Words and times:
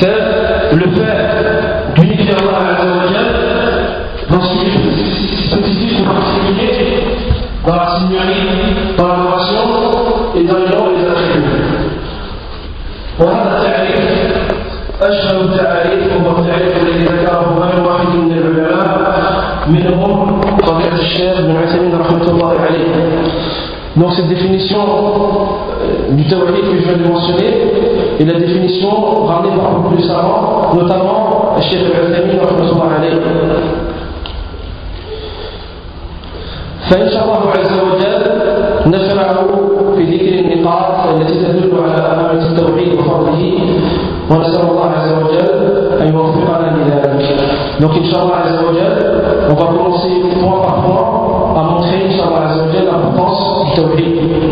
c'est 0.00 0.76
le 0.76 0.86
fait 0.96 1.94
d'unifier 1.94 2.34
Allah 2.40 2.62
dans 4.30 4.40
ce 4.40 4.58
qui 4.58 4.66
est 4.66 5.50
spécifique 5.50 6.00
ou 6.00 6.04
particulier 6.04 7.04
dans 7.66 7.76
la 7.76 7.86
signalie, 7.98 8.96
dans 8.96 9.06
l'adoration 9.06 9.64
et 10.36 10.42
dans 10.44 10.56
les 10.58 10.66
noms 10.66 10.90
et 10.90 11.02
les 11.02 11.08
attributs. 11.08 11.92
وهذا 13.20 13.58
التعريف 13.58 14.32
أشهر 15.02 15.40
التعريف 15.40 16.02
وهو 16.16 16.38
التعريف 16.38 16.76
الذي 16.82 17.04
ذكره 17.04 17.58
غير 17.62 17.86
واحد 17.88 18.08
من 18.16 18.32
العلماء 18.32 19.42
منهم 19.68 20.40
فضيلة 20.62 20.94
الشيخ 21.00 21.40
بن 21.40 21.56
عثيمين 21.56 21.94
رحمة 22.00 22.30
الله 22.30 22.52
عليه. 22.60 22.88
Donc 23.96 24.14
cette 24.14 24.28
définition 24.28 24.80
euh, 24.80 26.12
du 26.16 26.24
tawhid 26.24 26.64
que 26.64 26.78
je 26.78 26.84
viens 26.84 26.96
de 26.96 27.08
mentionner 27.08 27.50
est 28.19 28.25
la 28.25 28.39
définition 28.39 28.89
ramenée 29.25 29.55
par 29.55 29.71
beaucoup 29.71 29.95
de 29.95 30.03
savants, 30.03 30.73
notamment 30.73 31.55
Cheikh 31.59 31.87
الله 32.77 32.89
عليه. 32.95 33.13
فإن 36.89 37.09
شاء 37.09 37.23
الله 37.23 37.43
عز 37.57 37.73
وجل 37.87 38.23
نشرع 38.87 39.27
في 39.95 40.03
ذكر 40.03 40.33
النقاط 40.39 41.07
التي 41.15 41.33
تدل 41.43 41.71
على 41.83 42.01
أهمية 42.01 42.43
التوحيد 42.47 42.93
وفضله 42.93 43.59
ونسأل 44.31 44.61
الله 44.69 44.85
عز 44.97 45.11
وجل 45.11 45.49
أن 46.01 46.13
يوفقنا 46.13 46.67
لذلك. 46.77 47.37
Donc, 47.79 47.93
Inch'Allah 47.93 48.41
Azza 48.41 48.61
wa 48.65 48.73
Jal, 48.73 48.95
on 49.49 49.53
va 49.53 49.65
commencer 49.65 50.09
point 50.41 50.61
par 50.65 50.75
point 50.83 51.59
à 51.59 51.61
montrer, 51.61 51.97
Inch'Allah 52.07 52.49
Azza 52.49 52.63
wa 52.63 52.71
Jal, 52.73 52.85
l'importance 52.85 53.65
du 53.65 53.81
tawhid. 53.81 54.46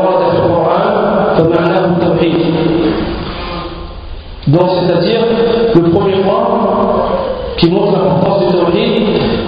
ورد 0.00 0.30
في 0.30 0.36
القرآن 0.36 0.94
فمعناه 1.36 1.84
التوحيد 1.84 2.36
Donc, 4.48 4.70
c'est-à-dire, 4.78 5.22
le 5.74 5.90
premier 5.90 6.18
point 6.22 6.46
qui 7.56 7.68
montre 7.68 7.92
l'importance 7.98 8.46
du 8.46 8.56
tawhid 8.56 9.02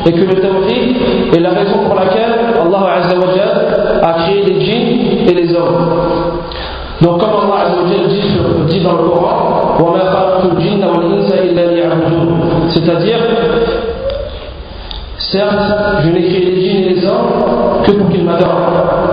est 0.06 0.12
que 0.12 0.25
le 0.25 0.41
tawhid 0.41 0.97
est 1.33 1.39
la 1.39 1.51
raison 1.51 1.78
pour 1.87 1.95
laquelle 1.95 2.34
Allah 2.61 2.95
Azzawajal 2.97 4.01
a 4.03 4.12
créé 4.14 4.42
les 4.42 4.61
djinns 4.61 5.28
et 5.28 5.34
les 5.34 5.55
hommes. 5.55 5.87
Donc, 7.01 7.20
comme 7.20 7.31
Allah 7.31 7.67
Azzawajal 7.67 8.09
dit, 8.09 8.75
dit 8.75 8.81
dans 8.83 8.92
le 8.95 9.09
Coran, 9.09 9.59
c'est-à-dire, 12.69 13.19
certes, 15.19 15.55
je 16.03 16.09
n'ai 16.11 16.23
créé 16.28 16.45
les 16.45 16.61
djinns 16.61 16.83
et 16.84 16.89
les 16.95 17.06
hommes 17.06 17.83
que 17.84 17.92
pour 17.92 18.09
qu'ils 18.09 18.25
m'adorent. 18.25 19.12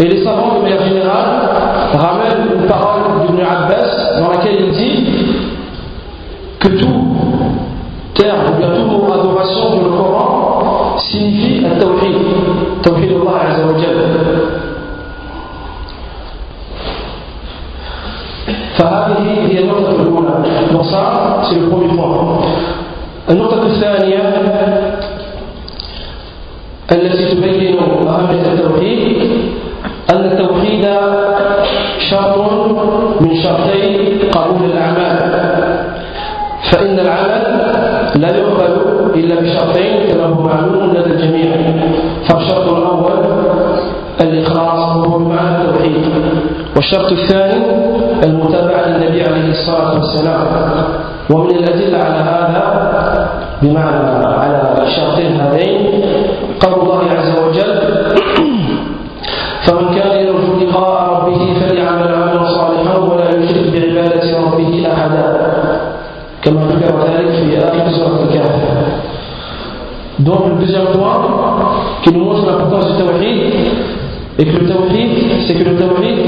Et 0.00 0.04
les 0.04 0.24
savants, 0.24 0.56
de 0.56 0.62
manière 0.62 0.82
générale, 0.86 1.48
ramènent 1.94 2.60
une 2.60 2.66
parole 2.66 3.26
d'Ibn 3.26 3.40
Abbas 3.40 4.20
dans 4.20 4.30
laquelle 4.30 4.56
il 4.66 4.72
dit 4.72 5.26
que 6.58 6.68
tout 6.68 7.04
terme 8.14 8.40
ou 8.52 8.58
bien 8.58 8.68
tout 8.74 8.90
mot 8.90 9.12
adoration 9.12 9.70
dans 9.70 9.82
le 9.82 9.96
Coran 9.96 10.96
signifie 10.98 11.64
un 11.66 11.78
tawhid, 11.78 12.16
tawhid 12.82 13.10
Allah 13.10 13.50
Azza 13.50 13.66
wa 13.66 13.78
Jal. 13.78 13.98
فهذه 18.78 19.46
هي 19.50 19.58
النقطة 19.64 19.90
الأولى 20.02 20.34
donc 20.72 20.84
ça 20.84 21.38
c'est 21.44 21.58
le 21.60 21.68
premier 21.68 21.88
point 21.94 22.42
النقطة 23.30 23.62
الثانية 23.66 24.18
من 33.37 33.43
شرطي 33.43 34.29
قبول 34.31 34.69
الأعمال. 34.71 35.17
فإن 36.71 36.99
العمل 36.99 37.43
لا 38.15 38.37
يقبل 38.37 38.73
إلا 39.15 39.41
بشرطين 39.41 40.07
كما 40.09 40.25
هو 40.25 40.41
معلوم 40.41 40.93
لدى 40.93 41.13
الجميع. 41.13 41.51
فالشرط 42.29 42.73
الأول 42.73 43.25
الإخلاص 44.21 44.95
وهو 44.95 45.17
بمعنى 45.19 45.61
التوحيد. 45.61 45.95
والشرط 46.75 47.11
الثاني 47.11 47.65
المتابعة 48.23 48.87
للنبي 48.87 49.23
عليه 49.23 49.49
الصلاة 49.51 49.93
والسلام. 49.93 50.47
ومن 51.29 51.55
الأدلة 51.55 51.97
على 51.97 52.19
هذا 52.19 53.29
بمعنى 53.61 54.25
على 54.25 54.83
الشرطين 54.83 55.39
هذين 55.41 56.01
قول 56.59 56.81
الله 56.81 57.01
عز 57.11 57.39
وجل 57.39 57.77
فمن 59.61 59.95
ربه 65.06 65.06
أحدا 65.06 65.80
كما 66.42 66.60
ذكر 66.66 66.94
ذلك 67.06 67.30
في 67.30 67.58
آخر 67.58 67.90
سورة 67.90 68.28
الكهف 68.28 68.52
Donc 70.18 70.46
le 70.46 70.64
deuxième 70.64 70.86
point 70.92 71.22
qui 72.02 72.12
nous 72.12 72.24
montre 72.24 72.46
l'importance 72.46 72.92
du 72.92 73.02
tawhid 73.02 73.54
et 74.38 74.44
que 74.44 74.56
le 74.58 74.68
tawhid, 74.68 75.10
c'est 75.46 75.54
que 75.54 75.64
le 75.64 75.74
tawhid 75.74 76.18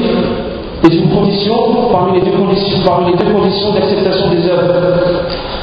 est 0.85 0.95
une 0.95 1.11
condition 1.11 1.55
parmi 1.93 2.19
les 2.19 2.25
deux 2.25 2.37
conditions, 2.37 2.79
parmi 2.85 3.13
les 3.13 3.19
deux 3.19 3.31
conditions 3.31 3.73
d'acceptation 3.73 4.31
des 4.31 4.49
œuvres. 4.49 4.73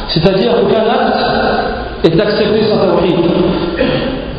C'est-à-dire 0.07 0.51
qu'aucun 0.55 0.81
acte 0.81 2.05
est 2.05 2.21
accepté 2.21 2.63
sans 2.63 2.77
tawhid. 2.77 3.15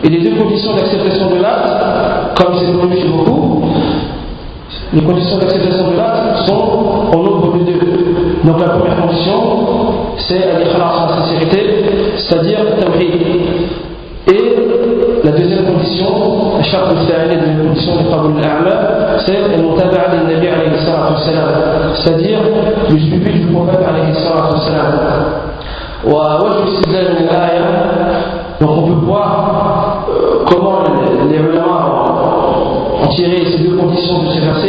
Et 0.04 0.08
les 0.08 0.18
deux 0.20 0.36
conditions 0.36 0.74
d'acceptation 0.74 1.30
de 1.30 1.42
l'acte, 1.42 1.72
comme 2.36 2.54
c'est 2.56 2.72
connu 2.72 2.96
chez 2.96 3.08
beaucoup, 3.08 3.64
les 4.94 5.02
conditions 5.02 5.38
d'acceptation 5.38 5.90
de 5.90 5.96
l'acte 5.96 6.46
sont 6.46 7.08
au 7.12 7.22
nombre 7.22 7.58
de 7.58 7.64
deux. 7.72 7.85
Donc 8.46 8.60
la 8.60 8.68
première 8.68 8.96
condition, 9.00 9.38
c'est 10.18 10.42
l'ikhlas, 10.58 11.06
la 11.08 11.14
sincérité, 11.16 11.60
c'est-à-dire 12.16 12.58
le 12.64 12.82
tawhid. 12.82 13.12
Et 14.28 14.42
la 15.24 15.30
deuxième 15.32 15.64
condition, 15.66 16.10
الشرط 16.60 16.90
الثاني 16.92 17.36
de 17.36 17.46
la 17.46 17.64
condition 17.64 17.92
de 17.96 18.14
قبول 18.14 18.32
الأعمال, 18.38 19.20
c'est 19.26 19.54
المتابعة 19.58 20.14
للنبي 20.14 20.48
عليه 20.50 20.74
الصلاة 20.74 21.10
والسلام, 21.12 21.48
c'est-à-dire 21.94 22.38
le 22.90 22.98
suivi 22.98 23.40
du 23.40 23.46
prophète 23.52 23.84
عليه 23.88 24.10
الصلاة 24.10 24.50
والسلام. 24.52 24.92
ووجه 26.06 26.62
الاستدلال 26.62 27.06
من 27.12 27.28
الآية 27.28 27.62
donc 28.60 28.70
on 28.78 28.82
peut 28.82 29.06
voir 29.06 30.06
euh, 30.08 30.44
comment 30.48 30.82
les 31.28 31.36
ulama 31.36 31.78
ont 33.02 33.08
tiré 33.08 33.44
ces 33.44 33.58
deux 33.64 33.76
conditions 33.76 34.22
de 34.22 34.28
ces 34.28 34.40
versets. 34.40 34.65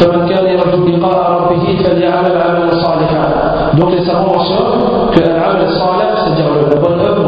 فمن 0.00 0.28
كان 0.28 0.46
يرجو 0.46 0.86
لقاء 0.88 1.32
ربه 1.32 1.64
فليعمل 1.82 2.34
عملا 2.42 2.74
صالحا. 2.84 3.22
دونك 3.78 4.00
سافون 4.06 4.38
سور 4.48 4.66
كو 5.14 5.20
العمل 5.26 5.62
الصالح 5.68 6.08
سيدير 6.24 6.46
لو 6.46 6.80
بون 6.82 7.00
اوفر 7.00 7.20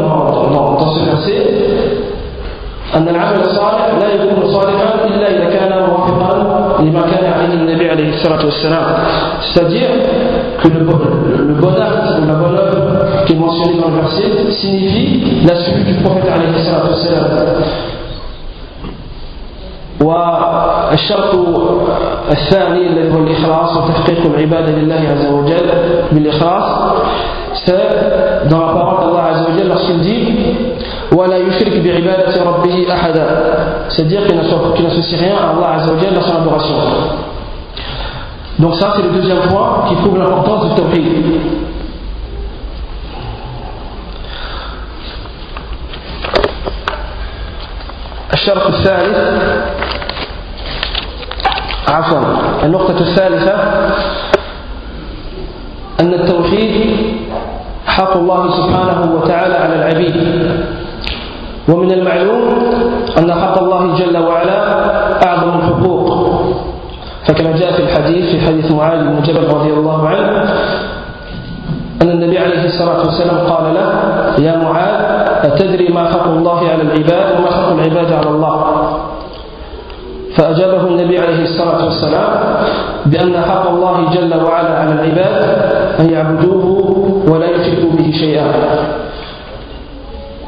أن 2.95 3.07
العمل 3.09 3.41
الصالح 3.41 3.85
لا 4.01 4.07
يكون 4.13 4.53
صالحا 4.53 4.87
إلا 5.07 5.27
إذا 5.35 5.45
كان 5.55 5.71
موافقا 5.89 6.33
لما 6.79 7.01
كان 7.01 7.25
عليه 7.33 7.53
النبي 7.53 7.89
عليه 7.89 8.09
الصلاة 8.09 8.45
والسلام. 8.45 8.85
سيدير 9.53 9.89
كو 10.63 10.69
لو 10.69 10.85
بون 11.61 11.75
اوفر 11.81 12.19
لو 12.27 12.35
بون 12.41 12.57
اوفر 12.57 13.25
كي 13.25 13.33
مونسيوني 13.35 13.73
دون 13.81 13.99
الفرسي 13.99 14.51
سينيفي 14.61 15.05
لا 15.47 15.53
سوي 15.63 15.81
دو 15.83 15.93
بروفيت 16.03 16.31
عليه 16.31 16.49
الصلاة 16.49 16.85
والسلام. 16.89 17.27
والشرط 20.01 21.33
الثاني 22.33 22.87
الذي 22.87 23.13
هو 23.13 23.19
الإخلاص 23.23 23.77
وتحقيق 23.77 24.25
العبادة 24.25 24.71
لله 24.71 25.01
عز 25.11 25.25
وجل 25.37 25.67
بالإخلاص. 26.11 26.67
سنرى 27.53 28.69
الله 29.05 29.21
عز 29.21 29.41
وجل 29.49 29.71
الصديق 29.71 30.27
ولا 31.17 31.37
يشرك 31.37 31.75
بعبادة 31.85 32.43
ربه 32.49 32.75
أحدا. 32.93 33.25
صديق 33.89 34.27
كنا 34.77 34.89
سيسيريان 34.89 35.49
الله 35.55 35.67
عز 35.67 35.91
وجل 35.91 36.11
لصنع 36.17 36.37
الدراسيون 36.37 36.81
Donc 38.59 38.75
ça, 38.75 38.93
c'est 38.95 39.01
le 39.01 39.09
deuxième 39.09 39.41
point 39.49 39.85
qui 39.87 39.95
prouve 39.95 40.17
l'importance 40.19 40.69
du 40.69 40.75
tawhid. 40.81 41.41
الشرط 48.33 48.67
الثالث 48.67 49.17
عفوا 51.89 52.19
النقطة 52.63 52.99
الثالثة 52.99 53.53
أن 55.99 56.13
التوحيد 56.13 56.95
حق 57.85 58.17
الله 58.17 58.51
سبحانه 58.51 59.11
وتعالى 59.15 59.55
على 59.55 59.75
العبيد. 59.75 60.15
ومن 61.69 61.91
المعلوم 61.91 62.43
أن 63.17 63.33
حق 63.33 63.57
الله 63.61 63.95
جل 63.95 64.17
وعلا 64.17 64.57
أعظم 65.27 65.59
الحقوق. 65.59 66.07
فكما 67.27 67.51
جاء 67.57 67.71
في 67.71 67.79
الحديث 67.83 68.25
في 68.31 68.41
حديث 68.47 68.71
معاذ 68.71 68.99
بن 69.03 69.21
جبل 69.21 69.47
رضي 69.47 69.73
الله 69.73 70.07
عنه 70.07 70.43
أن 72.01 72.09
النبي 72.09 72.39
عليه 72.39 72.65
الصلاة 72.65 72.97
والسلام 72.99 73.37
قال 73.47 73.73
له 73.73 73.87
يا 74.45 74.57
معاذ 74.57 74.95
أتدري 75.47 75.87
ما 75.93 76.09
حق 76.11 76.27
الله 76.27 76.59
على 76.59 76.81
العباد 76.81 77.39
وما 77.39 77.51
حق 77.51 77.71
العباد 77.71 78.11
على 78.13 78.29
الله؟ 78.29 78.72
فأجابه 80.35 80.87
النبي 80.87 81.19
عليه 81.19 81.43
الصلاة 81.43 81.85
والسلام 81.85 82.29
بأن 83.05 83.41
حق 83.41 83.69
الله 83.69 84.09
جل 84.13 84.43
وعلا 84.43 84.77
على 84.79 84.91
العباد 84.91 85.43
أن 85.99 86.09
يعبدوه 86.09 87.23
ولا 87.27 87.45
يشركوا 87.45 87.91
به 87.97 88.11
شيئا 88.11 88.43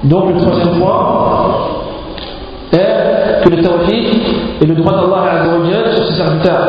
Donc 0.03 0.25
le 0.33 0.39
troisième 0.39 0.79
point 0.79 1.01
est 2.71 3.43
que 3.43 3.49
le 3.49 3.61
tawhid 3.63 4.21
est 4.61 4.65
le 4.65 4.75
droit 4.75 4.93
d'Allah 4.93 5.95
sur 5.95 6.05
ses 6.05 6.13
serviteurs. 6.13 6.59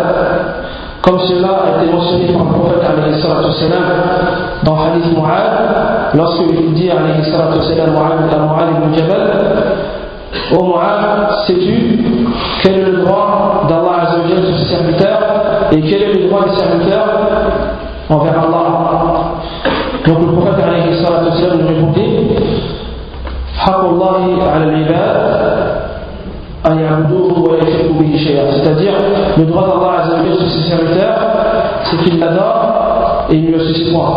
Comme 1.03 1.19
cela 1.21 1.49
a 1.49 1.83
été 1.83 1.93
mentionné 1.93 2.33
par 2.33 2.45
le 2.45 2.51
prophète 2.53 2.81
dans 4.65 4.75
le 4.75 4.81
hadith 4.91 5.13
Mu'ad, 5.17 6.15
lorsqu'il 6.15 6.73
dit 6.75 6.91
alayhi 6.91 7.31
salatu 7.31 7.59
wassalam 7.59 7.91
à 7.91 8.37
Mu'ad 8.39 8.69
ibn 8.71 8.95
Jabal 8.97 9.23
Ô 10.59 10.65
Mu'ad, 10.65 11.31
sais-tu 11.47 12.26
Quel 12.63 12.75
est 12.75 12.85
le 12.85 13.05
droit 13.05 13.67
d'Allah 13.69 14.03
Azzawajal 14.03 14.45
sur 14.47 14.59
ses 14.59 14.75
serviteurs 14.75 15.21
Et 15.73 15.81
quel 15.81 16.03
est 16.03 16.15
le 16.15 16.29
droit 16.29 16.45
des 16.45 16.57
serviteurs 16.57 17.09
envers 18.09 18.39
Allah? 18.39 18.67
Donc 20.07 20.19
le 20.21 20.27
prophète 20.33 20.65
alayhi 20.65 21.03
salatu 21.05 21.31
wasalam 21.31 21.59
nous 21.61 21.69
répondait 21.69 22.11
Hakullahi 23.67 24.41
ala 24.41 24.73
al-ibad. 24.73 25.37
C'est-à-dire, 28.53 28.93
le 29.39 29.45
droit 29.45 29.63
d'Allah 29.67 30.03
Azzawajal 30.03 30.35
sur 30.39 30.49
ses 30.49 30.69
serviteurs, 30.69 31.15
c'est 31.85 31.97
qu'il 31.99 32.19
l'adore 32.19 33.27
et 33.31 33.35
il 33.37 33.53
le 33.53 33.61
suce 33.61 33.93
point. 33.93 34.11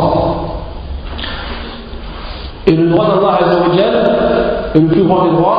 Et 2.65 2.71
le 2.71 2.89
droit 2.89 3.05
d'Allah 3.05 3.39
Azzawajal 3.45 3.95
est 4.75 4.79
le 4.79 4.87
plus 4.87 5.03
grand 5.03 5.25
des 5.25 5.31
droits 5.31 5.58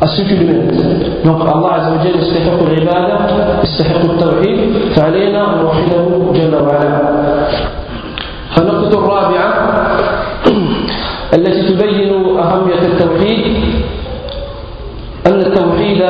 méritent 0.00 1.24
donc 1.24 1.42
Allah 1.42 1.72
عز 1.74 1.88
وجل 1.92 2.22
يستحق 2.22 2.58
العبادة 2.62 3.18
يستحق 3.62 4.02
التوحيد 4.04 4.58
فعلينا 4.96 5.40
أن 5.44 5.58
نوحده 5.58 6.32
جل 6.34 6.54
وعلا. 6.54 7.00
فالنقطة 8.56 8.98
الرابعة 8.98 9.48
التي 11.36 11.62
تبين 11.68 12.38
أهمية 12.38 12.82
التوحيد 12.82 13.56
أن 15.26 15.40
التوحيد 15.40 16.02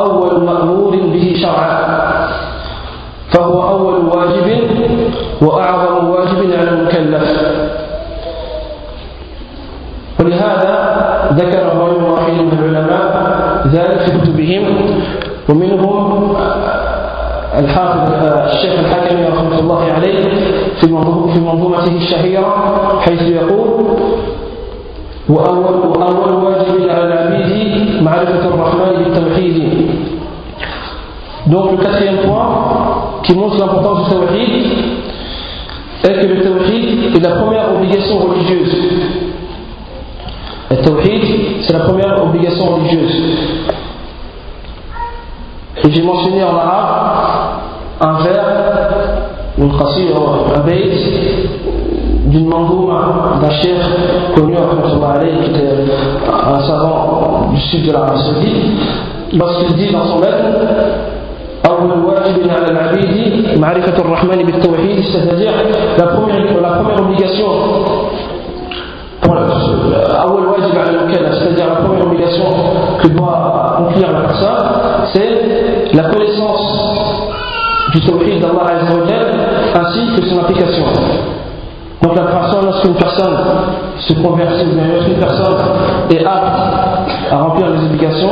أول 0.00 0.44
مأمور 0.44 0.96
به 0.96 1.36
شرعا 1.42 2.28
فهو 3.30 3.68
أول 3.68 3.94
واجب 4.04 4.48
وأعظم 5.42 6.08
واجب 6.08 6.40
على 6.58 6.70
المكلف. 6.70 7.24
ولهذا 10.20 10.91
ذكر 11.36 11.58
غير 11.78 12.12
واحد 12.12 12.32
من 12.32 12.58
العلماء 12.58 13.66
ذلك 13.72 13.98
في 13.98 14.18
كتبهم 14.18 14.64
ومنهم 15.48 16.36
الحافظ 17.58 18.12
الشيخ 18.22 18.78
الحكمي 18.78 19.24
رحمة 19.24 19.58
الله 19.60 19.92
عليه 19.92 20.24
في 20.80 21.40
منظومته 21.40 21.96
الشهيرة 21.96 22.54
حيث 23.00 23.22
يقول 23.22 23.98
وأول, 25.28 25.74
وأول 25.96 26.32
واجب 26.44 26.90
على 26.90 27.04
العبيد 27.04 28.02
معرفة 28.02 28.48
الرحمن 28.48 29.04
بالتوحيد 29.04 29.72
Donc 31.46 31.72
le 31.72 31.76
quatrième 31.78 32.18
point 32.18 33.20
qui 33.24 33.34
montre 33.34 33.58
l'importance 33.58 34.08
du 34.08 34.14
est 36.04 36.20
que 36.20 36.26
le 36.26 36.40
tawhid 36.40 37.16
est 37.16 37.20
la 37.20 37.36
première 37.36 37.74
obligation 37.74 38.18
religieuse. 38.18 39.21
c'est 41.62 41.72
la 41.72 41.80
première 41.80 42.22
obligation 42.22 42.76
religieuse. 42.76 43.12
J'ai 45.90 46.02
mentionné 46.02 46.44
en 46.44 46.56
arabe 46.56 47.60
un 48.00 48.22
vers, 48.22 48.44
un 49.58 50.60
bait, 50.60 50.90
d'une 52.26 52.48
mangouma 52.48 53.40
d'un 53.42 53.50
chef 53.50 54.34
connu 54.34 54.56
à 54.56 54.60
qui 54.60 55.50
était 55.50 55.68
un 56.30 56.60
savant 56.60 57.50
du 57.52 57.60
sud 57.60 57.86
de 57.86 57.92
l'Arabie 57.92 58.20
Saoudite, 58.20 58.56
lorsqu'il 59.34 59.76
dit 59.76 59.92
dans 59.92 60.04
son 60.04 60.20
lettre 60.20 60.36
c'est-à-dire 65.12 65.52
la 65.98 66.06
première, 66.06 66.60
la 66.60 66.68
première 66.70 67.00
obligation 67.00 67.46
euh, 69.36 69.92
c'est-à-dire 71.38 71.66
la 71.68 71.76
première 71.76 72.06
obligation 72.06 72.44
que 73.02 73.08
doit 73.08 73.74
accomplir 73.74 74.12
la 74.12 74.20
personne, 74.20 74.64
c'est 75.12 75.94
la 75.94 76.04
connaissance 76.04 77.28
du 77.92 78.00
tawhid 78.00 78.40
d'Allah 78.40 78.64
ainsi 79.74 80.00
que 80.16 80.26
son 80.26 80.40
application. 80.40 80.84
Donc 82.02 82.16
la 82.16 82.22
personne, 82.24 82.64
lorsqu'une 82.64 82.94
personne 82.94 83.36
se 83.98 84.12
convertit, 84.14 84.66
lorsqu'une 84.94 85.18
personne 85.18 85.56
est 86.10 86.24
apte 86.24 87.10
à 87.30 87.36
remplir 87.38 87.68
les 87.68 87.84
obligations 87.86 88.30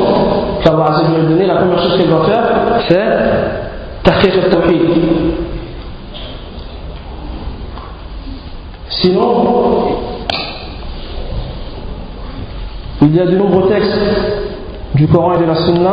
qu'Allah 0.62 1.02
lui 1.08 1.16
a 1.16 1.28
donné, 1.28 1.46
la 1.46 1.54
première 1.56 1.78
chose 1.78 1.96
qu'elle 1.96 2.10
doit 2.10 2.24
faire, 2.24 2.44
c'est 2.88 4.02
tahqiq 4.02 4.32
al 4.44 4.50
tawhid. 4.50 4.80
Sinon, 8.88 10.09
il 13.02 13.16
y 13.16 13.20
a 13.20 13.26
de 13.26 13.36
nombreux 13.36 13.68
textes 13.68 13.98
du 14.94 15.06
Coran 15.08 15.34
et 15.34 15.38
de 15.38 15.46
la 15.46 15.54
Sunna 15.54 15.92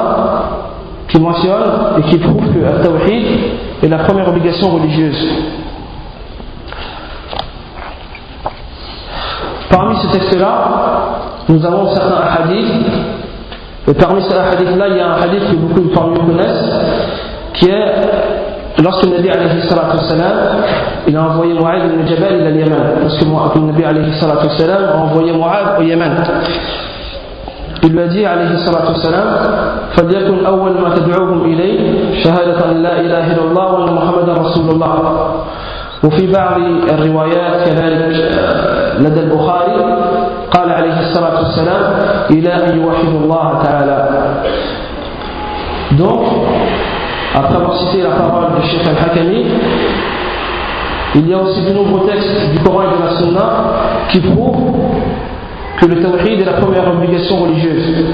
qui 1.08 1.20
mentionnent 1.20 1.98
et 1.98 2.02
qui 2.10 2.18
prouvent 2.18 2.54
que 2.54 2.60
le 2.60 2.82
tawhid 2.84 3.26
est 3.82 3.88
la 3.88 4.00
première 4.00 4.28
obligation 4.28 4.70
religieuse. 4.70 5.28
Parmi 9.70 9.96
ces 9.98 10.08
textes-là, 10.10 10.54
nous 11.50 11.66
avons 11.66 11.94
certains 11.94 12.22
hadiths, 12.40 12.86
et 13.88 13.94
parmi 13.94 14.22
ces 14.24 14.34
hadiths-là, 14.34 14.88
il 14.90 14.98
y 14.98 15.00
a 15.00 15.14
un 15.14 15.22
hadith 15.22 15.50
que 15.50 15.56
beaucoup 15.56 15.88
parmi 15.94 16.16
nous 16.16 16.26
connaissent, 16.26 16.72
qui 17.54 17.70
est 17.70 18.82
lorsque 18.84 19.06
le 19.06 19.18
Nabi 19.18 19.30
alayhi 19.30 19.50
il 21.08 21.16
a 21.16 21.24
envoyé 21.24 21.54
Mu'ad 21.54 21.86
ibn 21.86 22.06
Jabal 22.06 22.46
à 22.46 22.50
Yémen, 22.50 22.78
lorsque 23.02 23.22
le 23.22 23.62
Nabi 23.62 23.84
alayhi 23.84 24.12
a 24.22 24.98
envoyé 24.98 25.32
Mu'ad 25.32 25.80
au 25.80 25.84
Yémen, 25.84 26.12
il 27.84 27.92
lui 27.94 28.02
a 28.02 28.08
dit 28.08 28.26
alayhi 28.26 28.58
salatu 28.66 28.92
wassalam 28.94 29.28
فليكن 29.98 30.46
أول 30.46 30.72
ما 30.82 30.96
تدعوهم 30.96 31.42
إليه 31.46 31.80
شهادة 32.24 32.72
لا 32.86 33.00
إله 33.02 33.34
إلا 33.34 33.44
الله 33.50 33.68
وأن 33.74 33.94
محمدا 33.94 34.34
رسول 34.34 34.70
الله 34.70 34.94
وفي 36.04 36.32
بعض 36.32 36.56
الروايات 36.90 37.54
كذلك 37.70 38.14
آه، 38.38 39.00
لدى 39.02 39.20
البخاري 39.20 39.74
قال 40.52 40.70
عليه 40.72 41.00
الصلاة 41.00 41.36
والسلام 41.40 41.84
إلى 42.32 42.50
أن 42.54 42.82
يوحد 42.82 43.08
الله 43.22 43.48
تعالى 43.64 43.98
Donc, 45.98 46.22
après 47.34 47.56
avoir 47.56 47.76
cité 47.78 48.04
la 48.04 48.10
parole 48.12 48.48
du 48.62 48.68
Cheikh 48.68 48.86
Al-Hakami, 48.88 49.46
il 51.16 51.28
y 51.30 51.34
a 51.34 51.38
aussi 51.38 51.62
de 51.66 51.74
nombreux 51.74 52.06
textes 52.08 52.52
du 52.52 52.60
Coran 52.60 52.82
et 52.84 52.98
de 52.98 53.04
la 53.06 53.12
Sunna 53.18 53.50
qui 54.10 54.20
prouvent 54.20 54.74
que 55.81 55.87
le 55.87 56.01
tawhid 56.03 56.41
est 56.41 56.45
la 56.45 56.55
première 56.55 56.89
obligation 56.89 57.43
religieuse. 57.43 58.05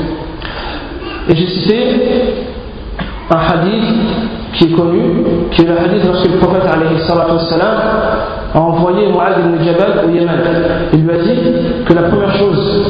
Et 1.29 1.37
j'ai 1.37 1.47
cité 1.47 1.77
un 3.31 3.37
hadith 3.37 3.85
qui 4.55 4.65
est 4.65 4.77
connu, 4.77 5.01
qui 5.51 5.63
est 5.63 5.67
le 5.67 5.79
hadith 5.79 6.05
lorsque 6.07 6.31
le 6.31 6.39
prophète 6.39 6.63
wassalam, 6.65 7.77
a 8.55 8.59
envoyé 8.59 9.09
Mu'ad 9.09 9.37
ibn 9.39 9.65
Jabal 9.65 10.05
au 10.07 10.11
Yémen. 10.11 10.41
Il 10.95 11.03
lui 11.05 11.11
a 11.11 11.23
dit 11.23 11.39
que 11.87 11.93
la 11.93 12.03
première 12.03 12.35
chose 12.37 12.87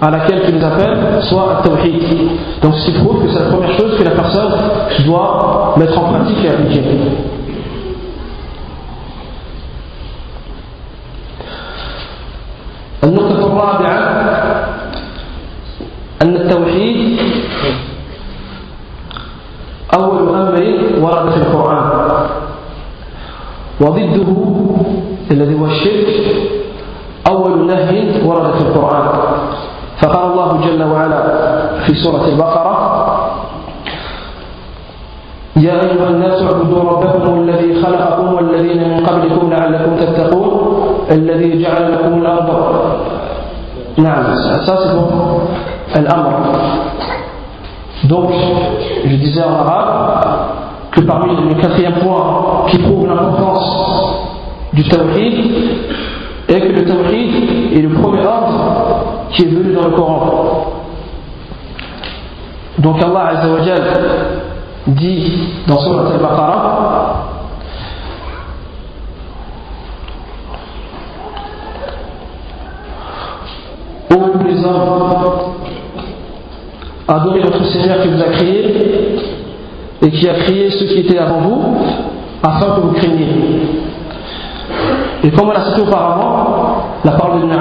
à 0.00 0.10
laquelle 0.10 0.42
tu 0.46 0.52
nous 0.52 0.64
appelles 0.64 1.22
soit 1.22 1.58
à 1.58 1.62
tawhid. 1.62 2.02
Donc 2.62 2.74
ce 2.74 2.86
qui 2.86 2.98
prouve 2.98 3.22
que 3.22 3.32
c'est 3.32 3.40
la 3.40 3.50
première 3.50 3.72
chose 3.78 3.96
que 3.98 4.04
la 4.04 4.10
personne 4.10 4.52
doit 5.06 5.74
mettre 5.76 5.98
en 5.98 6.12
pratique 6.12 6.44
et 6.44 6.48
appliquer. 6.48 6.82
النقطة 13.04 13.46
الرابعة 13.46 13.98
أن 14.01 14.01
التوحيد 16.53 17.19
أول 19.93 20.35
أمر 20.35 20.55
ورد 21.01 21.29
في 21.29 21.37
القرآن. 21.37 21.85
وضده 23.81 24.27
الذي 25.31 25.59
هو 25.59 25.65
الشرك 25.65 26.07
أول 27.27 27.67
نهي 27.67 28.25
ورد 28.25 28.53
في 28.53 28.61
القرآن. 28.61 29.07
فقال 30.01 30.31
الله 30.31 30.59
جل 30.65 30.83
وعلا 30.83 31.21
في 31.85 31.95
سورة 31.95 32.27
البقرة 32.27 32.73
يا 35.55 35.73
أيها 35.73 36.09
الناس 36.09 36.41
اعبدوا 36.41 36.83
ربكم 36.83 37.39
الذي 37.39 37.81
خلقكم 37.83 38.33
والذين 38.33 38.89
من 38.89 39.05
قبلكم 39.05 39.49
لعلكم 39.49 39.95
تتقون 39.95 40.53
الذي 41.11 41.63
جعل 41.63 41.93
لكم 41.93 42.13
الأرض. 42.13 42.49
نعم 43.97 44.23
أساسكم. 44.25 45.39
Al-Amr. 45.93 46.29
Donc, 48.05 48.31
je 49.05 49.15
disais 49.15 49.43
en 49.43 49.53
arabe 49.53 50.13
que 50.91 51.01
parmi 51.01 51.31
les 51.49 51.55
quatrième 51.55 51.93
point 51.93 52.65
qui 52.69 52.77
prouve 52.79 53.07
l'importance 53.07 54.15
du 54.73 54.83
tawhid 54.83 55.33
est 56.49 56.59
que 56.59 56.73
le 56.73 56.85
tawhid 56.85 57.73
est 57.77 57.81
le 57.81 57.89
premier 57.89 58.25
ordre 58.25 59.27
qui 59.31 59.43
est 59.43 59.47
venu 59.47 59.73
dans 59.73 59.83
le 59.87 59.91
Coran. 59.91 60.63
Donc 62.79 63.01
Allah 63.01 63.27
Azzawajal 63.37 63.81
dit 64.87 65.31
dans 65.67 65.79
Surat 65.79 66.09
Al-Baqarah 66.13 67.29
Ô 74.11 74.15
les 74.45 74.65
votre 77.43 77.63
Seigneur 77.65 78.01
qui 78.01 78.07
vous 78.09 78.21
a 78.21 78.29
créé 78.31 79.15
et 80.01 80.09
qui 80.09 80.29
a 80.29 80.33
créé 80.33 80.69
ceux 80.71 80.85
qui 80.87 80.99
étaient 80.99 81.19
avant 81.19 81.39
vous, 81.39 81.63
afin 82.43 82.75
que 82.75 82.81
vous 82.81 82.91
craigniez. 82.93 83.27
Et 85.23 85.29
comme 85.31 85.47
on 85.49 85.53
l'a 85.53 85.61
cité 85.61 85.81
auparavant, 85.81 86.83
la 87.05 87.11
parole 87.11 87.41
de 87.41 87.45
Ibn 87.45 87.55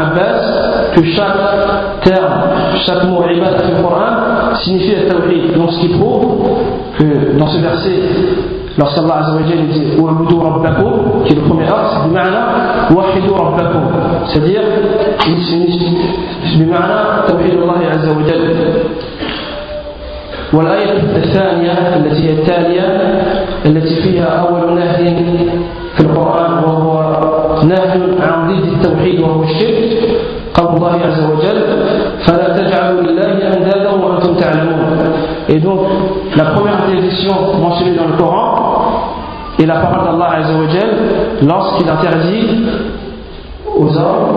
que 0.94 1.04
chaque 1.04 2.00
terme, 2.02 2.42
chaque 2.84 3.04
mot 3.04 3.22
ibad 3.30 3.54
dans 3.56 3.82
Coran 3.82 4.54
signifie 4.62 4.94
le 4.96 5.08
tawhid. 5.08 5.56
Donc 5.56 5.70
ce 5.72 5.80
qui 5.80 5.88
prouve 5.88 6.48
que 6.98 7.38
dans 7.38 7.46
ce 7.46 7.58
verset, 7.58 7.90
lorsqu'Allah 8.76 9.20
Azzawajal 9.20 9.66
dit 9.68 10.00
Wa'budu 10.00 10.34
Rabbakum, 10.34 11.24
qui 11.24 11.32
est 11.32 11.36
le 11.36 11.42
premier 11.42 11.64
acte, 11.64 11.92
c'est 11.94 12.08
du 12.08 12.14
ma'ana 12.14 12.90
Wahidu 12.94 13.30
Rabbakum, 13.30 13.82
c'est-à-dire, 14.26 14.60
du 16.56 16.66
ma'ana 16.66 17.24
Tawhid 17.28 17.52
Allah 17.62 17.94
Azzawajal. 17.94 18.40
والآية 20.52 20.92
الثانية 21.16 21.72
التي 21.96 22.28
هي 22.28 22.32
التالية 22.32 22.86
التي 23.66 24.02
فيها 24.02 24.24
أول 24.24 24.74
نهي 24.74 25.16
في 25.96 26.00
القرآن 26.00 26.52
وهو 26.64 26.92
نهي 27.64 28.00
عن 28.20 28.48
ضد 28.48 28.64
التوحيد 28.72 29.20
وهو 29.20 29.42
الشرك 29.42 29.98
قول 30.54 30.76
الله 30.76 30.92
عز 31.06 31.20
وجل. 31.30 31.60
فلا 32.26 32.48
تجعلوا 32.56 33.00
لله 33.00 33.56
أندادا 33.56 33.90
وأنتم 33.90 34.34
تعلمون. 34.34 34.82
Et 35.48 35.58
donc, 35.58 35.80
la 36.36 36.44
première 36.44 36.76
interdiction 36.84 37.34
mentionnée 37.60 37.96
dans 37.96 38.06
le 38.06 38.16
Coran 38.16 38.54
est 39.58 39.66
la 39.66 39.74
parole 39.74 40.04
d'Allah 40.06 40.30
Azza 40.38 40.52
wa 40.52 40.68
Jal 40.68 40.90
lorsqu'il 41.46 41.88
interdit 41.88 42.46
aux 43.76 43.96
hommes 43.96 44.36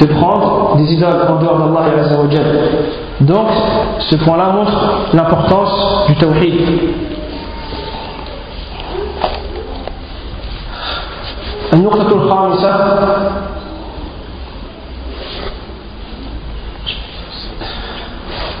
de 0.00 0.06
prendre 0.06 0.76
des 0.76 0.92
idoles 0.92 1.26
en 1.28 1.36
dehors 1.42 1.58
d'Allah 1.58 2.00
Azza 2.00 2.20
wa 2.20 2.30
Jal. 2.30 2.58
Donc, 3.20 3.48
ce 3.98 4.16
point-là 4.16 4.50
montre 4.52 4.72
l'importance 5.14 6.06
du 6.08 6.14
tawhid. 6.16 6.60
النقطة 11.72 12.08
الخامسة 12.14 12.70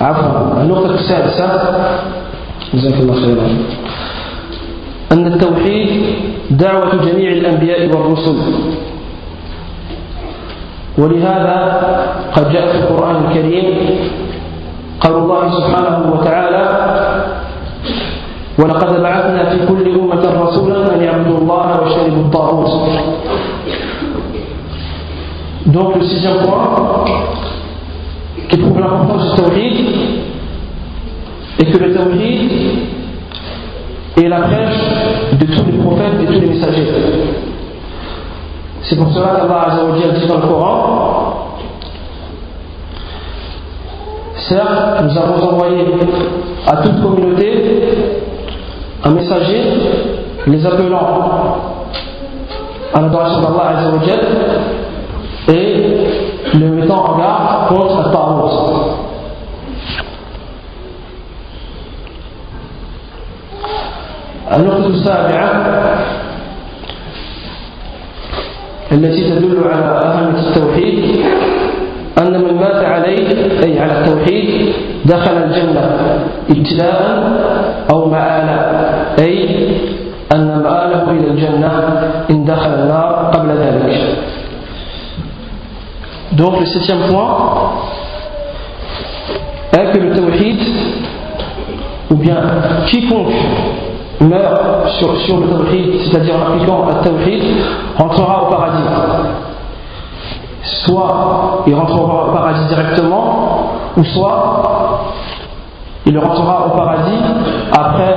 عفوا 0.00 0.62
النقطة 0.62 0.94
السادسة 0.94 1.46
جزاك 2.74 2.94
الله 2.94 3.14
خيرا 3.14 3.48
أن 5.12 5.26
التوحيد 5.26 5.88
دعوة 6.50 6.94
جميع 7.04 7.32
الأنبياء 7.32 7.86
والرسل 7.96 8.36
ولهذا 10.98 11.58
قد 12.36 12.52
جاء 12.52 12.72
في 12.72 12.78
القرآن 12.78 13.16
الكريم 13.24 13.74
قول 15.00 15.16
الله 15.22 15.50
سبحانه 15.50 16.12
وتعالى 16.12 16.64
ولقد 18.58 19.02
بعثنا 19.02 19.44
في 19.50 19.66
كل 19.66 19.84
أمة 20.00 20.24
رسولا 20.42 20.94
أن 20.94 21.02
يعبدوا 21.02 21.38
الله 21.38 21.80
واجتنبوا 21.80 22.24
الطاغوت 22.24 22.70
Donc 25.66 25.96
le 25.96 26.04
sixième 26.04 26.46
point 26.46 27.04
qui 28.48 28.56
prouve 28.56 28.78
l'importance 28.78 29.34
du 29.34 29.42
tawhid 29.42 29.86
est 31.58 31.64
que 31.64 31.78
le 31.78 31.92
tawhid 31.92 32.50
est 34.16 34.28
la 34.28 34.40
prêche 34.42 34.78
de 35.32 35.44
tous 35.46 35.64
les 35.66 35.78
prophètes 35.78 36.20
et 36.22 36.26
tous 36.26 36.40
les 36.40 36.46
messagers. 36.46 36.86
C'est 38.88 38.94
pour 38.94 39.12
cela 39.12 39.34
qu'Allah 39.34 40.14
dit 40.14 40.26
dans 40.28 40.36
le 40.36 40.40
Coran 40.42 41.56
Certes, 44.36 45.02
nous 45.02 45.18
avons 45.18 45.54
envoyé 45.54 45.84
à 46.68 46.76
toute 46.76 47.02
communauté 47.02 47.82
un 49.02 49.10
messager 49.10 49.62
les 50.46 50.64
appelant 50.64 51.58
à 52.94 53.00
l'adoration 53.00 53.40
d'Allah 53.40 53.90
et 55.48 55.84
le 56.54 56.68
mettant 56.68 57.06
en 57.06 57.18
garde 57.18 57.68
contre 57.68 58.02
la 58.02 58.08
parole. 58.10 58.50
Alors 64.48 64.76
tout 64.84 64.96
ça, 64.98 65.26
التي 68.96 69.30
تدل 69.30 69.58
على 69.72 69.84
أهمية 69.84 70.40
التوحيد 70.48 70.98
أن 72.18 72.32
من 72.40 72.54
مات 72.54 72.84
عليه 72.84 73.28
أي 73.64 73.78
على 73.78 73.92
التوحيد 73.92 74.72
دخل 75.04 75.36
الجنة 75.36 75.84
ابتداء 76.50 77.00
أو 77.92 78.10
مآلا 78.10 78.60
أي 79.18 79.48
أن 80.34 80.62
مآله 80.64 81.10
إلى 81.10 81.26
الجنة 81.30 81.72
إن 82.30 82.44
دخل 82.44 82.70
النار 82.70 83.30
قبل 83.34 83.48
ذلك. 83.48 84.00
Donc 86.32 86.60
le 86.60 86.66
septième 86.66 87.02
point 87.08 87.72
est 89.72 89.92
que 89.92 89.98
le 89.98 90.10
tawhid, 90.12 90.58
ou 92.10 92.14
bien 92.16 92.36
quiconque 92.86 93.32
meurt 94.20 94.88
sur, 94.98 95.16
sur 95.20 95.38
le 95.38 95.48
tawhid, 95.48 96.00
c'est-à-dire 96.00 96.36
en 96.36 96.52
appliquant 96.52 96.86
le 96.86 97.04
tawhid, 97.04 97.42
rentrera 97.98 98.42
au 98.42 98.46
paradis. 98.50 98.82
Soit 100.86 101.62
il 101.66 101.74
rentrera 101.74 102.28
au 102.28 102.32
paradis 102.32 102.66
directement, 102.66 103.72
ou 103.96 104.04
soit 104.04 104.62
il 106.06 106.18
rentrera 106.18 106.66
au 106.66 106.76
paradis 106.76 107.18
après 107.72 108.16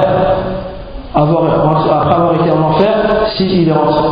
avoir, 1.13 1.43
après 1.43 2.15
avoir 2.15 2.33
été 2.35 2.51
en 2.51 2.61
enfer 2.69 2.93
s'il 3.35 3.67
est 3.67 3.73
rentré. 3.73 4.07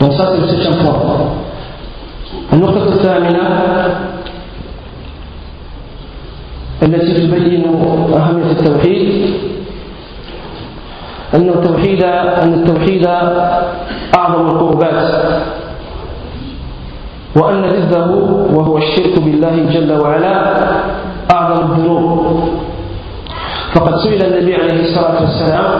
Donc 0.00 0.12
ça 0.12 0.32
c'est 0.32 0.40
le 0.40 0.48
septième 0.48 0.84
point. 0.84 0.94
التي 6.84 7.12
تبين 7.26 7.64
أهمية 8.14 8.50
التوحيد 8.50 9.34
أن 11.34 11.48
التوحيد 11.48 12.02
أن 12.42 12.54
التوحيد 12.54 13.06
أعظم 14.18 14.46
القربات 14.50 15.42
وأن 17.36 17.62
ضده 17.62 18.10
وهو 18.56 18.78
الشرك 18.78 19.18
بالله 19.18 19.56
جل 19.72 19.92
وعلا 19.92 20.34
أعظم 21.32 21.72
الذنوب. 21.72 22.48
فقد 23.74 23.96
سئل 23.96 24.22
النبي 24.22 24.54
عليه 24.54 24.80
الصلاة 24.82 25.20
والسلام 25.20 25.70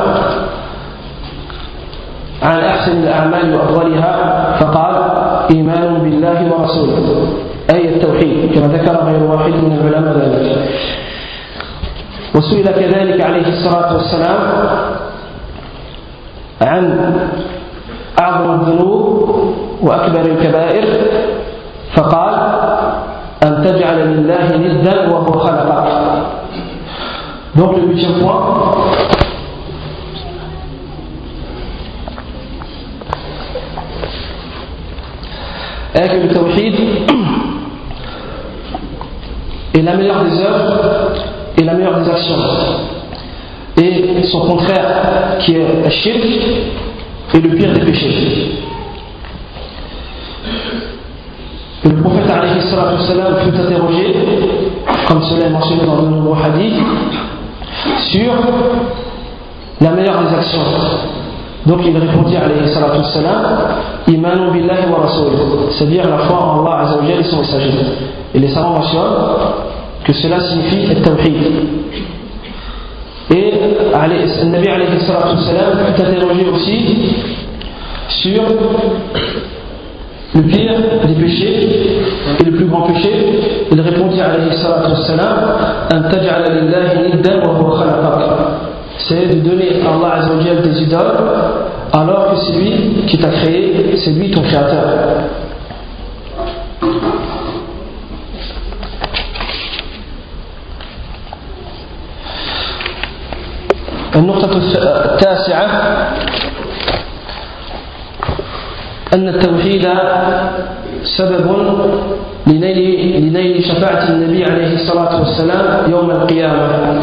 عن 2.42 2.58
أحسن 2.58 2.92
الأعمال 3.02 3.54
وأفضلها 3.54 4.12
فقال 4.60 4.94
إيمان 5.50 5.94
بالله 6.02 6.38
ورسوله. 6.52 7.28
أي 7.70 7.88
التوحيد 7.88 8.54
كما 8.54 8.66
ذكر 8.66 8.96
غير 9.04 9.22
واحد 9.22 9.52
من 9.52 9.72
العلماء 9.80 10.18
ذلك. 10.18 10.68
وسئل 12.34 12.64
كذلك 12.64 13.20
عليه 13.20 13.48
الصلاة 13.48 13.94
والسلام 13.94 14.40
عن 16.62 16.84
أعظم 18.20 18.60
الذنوب 18.60 19.04
وأكبر 19.82 20.20
الكبائر 20.20 20.84
فقال 21.94 22.34
أن 23.46 23.64
تجعل 23.64 23.98
لله 23.98 24.56
ندا 24.56 25.08
وهو 25.08 25.38
خلقك. 25.38 25.88
Donc 27.56 27.76
le 27.76 27.86
huitième 27.86 28.18
point, 28.20 28.74
tawhid 36.34 36.74
est 36.74 37.13
la 39.84 39.94
meilleure 39.94 40.24
des 40.24 40.40
œuvres 40.40 41.12
et 41.56 41.62
la 41.62 41.74
meilleure 41.74 42.00
des 42.00 42.10
actions. 42.10 42.36
Et 43.76 44.22
son 44.24 44.40
contraire, 44.40 45.36
qui 45.40 45.56
est 45.56 45.82
le 45.84 45.90
shirk, 45.90 46.24
est 47.34 47.40
le 47.40 47.56
pire 47.56 47.72
des 47.72 47.80
péchés. 47.80 48.52
Le 51.84 52.02
prophète 52.02 52.24
fut 52.24 53.60
interrogé, 53.60 54.14
comme 55.08 55.22
cela 55.22 55.46
est 55.46 55.50
mentionné 55.50 55.84
dans 55.84 56.02
de 56.02 56.08
nombreux 56.08 56.36
hadiths, 56.42 56.82
sur 58.10 58.32
la 59.80 59.90
meilleure 59.90 60.22
des 60.22 60.34
actions. 60.36 60.60
Donc 61.66 61.80
il 61.84 61.96
répondit 61.96 62.36
alayhi 62.36 62.68
salatu 62.68 63.00
Imanu 64.06 64.50
billahi 64.52 64.86
wa 64.90 65.08
c'est-à-dire 65.70 66.08
la 66.08 66.18
foi 66.18 66.38
en 66.38 66.66
Allah 66.66 66.90
et 67.18 67.22
son 67.24 67.38
messager. 67.38 67.70
Et 68.34 68.38
les 68.38 68.48
savants 68.48 68.74
mentionnent 68.74 69.73
que 70.04 70.12
cela 70.12 70.40
signifie 70.40 70.94
le 70.94 71.00
tawhid. 71.00 71.34
Et 73.30 73.52
le 73.52 74.44
Nabi 74.50 74.68
fut 74.96 76.02
interrogé 76.02 76.46
aussi 76.52 77.14
sur 78.08 78.42
le 80.34 80.42
pire 80.42 80.74
des 81.06 81.14
péchés 81.14 82.00
et 82.38 82.44
le 82.44 82.52
plus 82.52 82.66
grand 82.66 82.82
péché. 82.82 83.10
Il 83.72 83.80
répondit 83.80 84.20
alayhi 84.20 84.52
salatu 84.58 84.90
c'est 88.98 89.26
de 89.26 89.40
donner 89.40 89.82
à 89.84 89.94
Allah 89.94 90.14
Azzawajal 90.18 90.62
des 90.62 90.82
idoles 90.82 91.00
alors 91.92 92.30
que 92.30 92.36
c'est 92.38 92.58
lui 92.58 93.04
qui 93.06 93.18
t'a 93.18 93.28
créé, 93.28 93.96
c'est 93.96 94.10
lui 94.10 94.30
ton 94.30 94.42
créateur. 94.42 94.84
النقطة 104.16 104.50
التاسعة 105.04 105.66
أن 109.14 109.28
التوحيد 109.28 109.88
سبب 111.04 111.46
لنيل, 112.46 113.22
لنيل 113.28 113.64
شفاعة 113.64 114.08
النبي 114.08 114.44
عليه 114.44 114.74
الصلاة 114.74 115.18
والسلام 115.20 115.90
يوم 115.90 116.10
القيامة. 116.10 117.02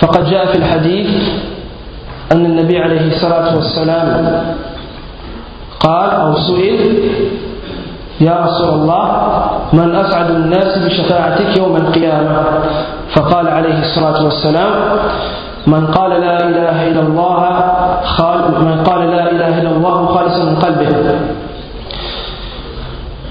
فقد 0.00 0.30
جاء 0.30 0.46
في 0.46 0.58
الحديث 0.58 1.10
أن 2.32 2.46
النبي 2.46 2.78
عليه 2.78 3.16
الصلاة 3.16 3.56
والسلام 3.56 4.42
قال 5.80 6.10
أو 6.10 6.34
سئل 6.38 6.98
يا 8.20 8.44
رسول 8.46 8.68
الله 8.68 9.06
من 9.72 9.94
أسعد 9.96 10.30
الناس 10.30 10.78
بشفاعتك 10.78 11.56
يوم 11.56 11.76
القيامة؟ 11.76 12.42
فقال 13.14 13.48
عليه 13.48 13.78
الصلاة 13.80 14.24
والسلام 14.24 14.72
من 15.66 15.86
قال 15.86 16.10
لا 16.20 16.48
إله 16.48 16.88
إلا 16.88 17.00
الله 17.00 17.40
من 18.60 18.82
قال 18.84 19.10
لا 19.10 19.30
إله 19.30 19.60
إلا 19.60 19.70
الله 19.70 20.06
خالصا 20.06 20.44
من 20.44 20.56
قلبه 20.56 20.88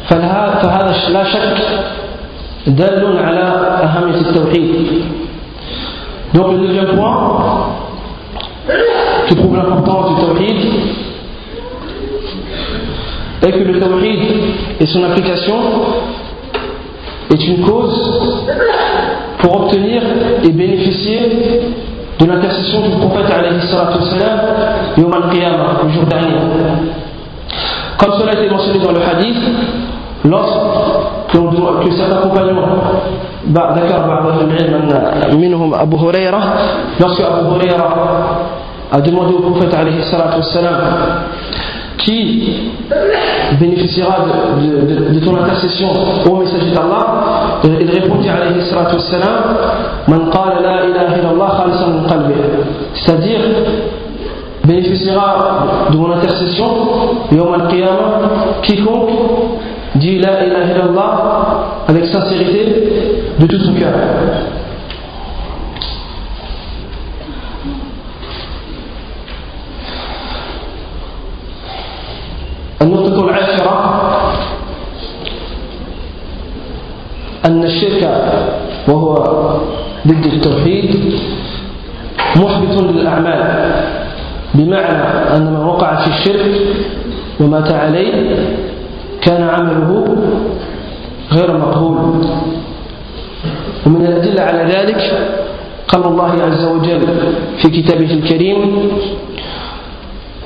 فهذا 0.10 0.96
لا 1.10 1.24
شك 1.24 1.58
دال 2.68 3.18
على 3.24 3.46
أهمية 3.84 4.22
التوحيد 4.22 5.04
Donc 6.34 6.52
le 6.54 6.58
deuxième 6.68 6.96
point 6.96 7.68
qui 9.28 9.36
prouve 9.36 9.56
l'importance 9.56 10.16
du 10.16 10.26
tawhid 10.26 10.58
est 13.44 13.52
que 13.52 13.60
le 13.60 13.80
tawhid 13.80 14.20
et 14.80 14.86
son 14.88 15.04
application 15.04 15.56
est 17.32 17.48
une 17.48 17.62
cause 17.64 18.48
pour 19.40 19.66
obtenir 19.66 20.02
et 20.44 20.50
bénéficier 20.50 21.62
de 22.26 22.32
l'intercession 22.32 22.82
du 22.82 22.90
prophète 22.92 23.26
yom 24.98 25.14
al-qiyamah, 25.14 25.84
le 25.84 25.90
jour 25.90 26.04
dernier. 26.06 26.36
Comme 27.98 28.14
cela 28.20 28.32
a 28.32 28.34
été 28.34 28.50
mentionné 28.50 28.80
dans 28.80 28.92
le 28.92 29.00
hadith, 29.02 29.38
lorsque 30.26 30.60
que 31.34 31.92
certains 31.98 32.22
compagnons 32.22 32.54
ذكر 33.76 34.08
بعض 34.08 34.28
أهل 34.28 34.40
العلم 34.52 35.40
منهم 35.42 35.74
أبو 35.74 35.98
هريرة 35.98 36.42
lorsque 37.00 37.22
Abu 37.22 37.56
Huraira 37.56 37.90
a 38.92 39.02
demandé 39.02 39.34
au 39.34 39.40
prophète 39.52 39.74
alayhi 39.74 40.02
salatu 40.04 40.38
wassalam 40.38 40.76
qui 41.98 42.72
bénéficiera 43.60 44.26
de, 44.60 45.14
de, 45.14 45.20
ton 45.26 45.36
intercession 45.38 45.90
au 46.30 46.36
messager 46.38 46.72
d'Allah 46.72 47.60
il 47.64 47.90
répondit 47.90 48.30
alayhi 48.30 48.62
salatu 48.70 48.96
man 50.08 50.30
qala 50.32 50.60
la 50.62 50.86
ilaha 50.86 51.18
illallah 51.18 51.52
khalisan 51.58 51.88
min 51.92 52.10
qalbi 52.10 52.34
c'est-à-dire 52.96 53.40
bénéficiera 54.66 55.90
de 55.92 55.98
mon 55.98 56.12
intercession 56.12 56.66
yawm 57.32 57.54
al-qiyamah 57.54 58.62
quiconque 58.62 59.10
dit 59.96 60.20
la 60.20 60.46
ilaha 60.46 60.72
illallah 60.74 61.20
avec 61.88 62.06
sincérité 62.06 62.84
de 63.40 63.46
tout 63.48 63.60
son 63.60 63.74
cœur. 63.74 63.94
النقطة 72.82 73.26
العاشرة 73.26 74.02
أن 77.46 77.64
الشرك 77.64 78.04
وهو 78.88 79.14
ضد 80.08 80.26
التوحيد 80.26 81.14
محبط 82.36 82.82
للأعمال 82.82 83.72
بمعنى 84.54 85.04
أن 85.36 85.54
من 85.54 85.66
وقع 85.66 85.96
في 85.96 86.08
الشرك 86.08 86.52
ومات 87.40 87.72
عليه 87.72 88.36
كان 89.22 89.44
عمله 89.44 90.18
غير 91.32 91.58
مقبول. 91.58 92.26
ومن 93.86 94.06
الأدلة 94.06 94.42
على 94.42 94.64
ذلك 94.74 95.30
قال 95.88 96.04
الله 96.06 96.32
عز 96.44 96.66
وجل 96.66 97.02
في 97.58 97.70
كتابه 97.70 98.14
الكريم 98.14 98.90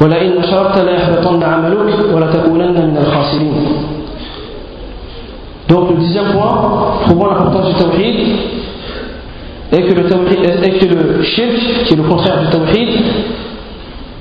ولئن 0.01 0.38
أشركت 0.38 0.79
ليحبطن 0.79 1.42
عملك 1.42 2.14
ولتكونن 2.14 2.77
من 2.90 2.97
الخاسرين 2.97 3.55
Donc 5.68 5.88
le 5.90 5.97
dixième 5.97 6.33
point, 6.33 6.99
prouvant 7.07 7.29
l'importance 7.29 7.68
du 7.68 7.75
tawhid, 7.75 8.16
est 9.73 9.83
que 9.83 9.95
le, 9.95 10.07
tawhid, 10.07 10.45
est 10.45 10.79
que 10.79 10.85
le 10.85 11.23
shirk, 11.23 11.85
qui 11.87 11.95
est 11.95 11.97
le 11.97 12.03
contraire 12.03 12.40
du 12.42 12.51
tawhid, 12.51 12.88